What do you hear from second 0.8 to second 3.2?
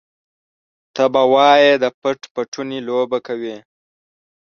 ته به وايې د پټ پټوني لوبه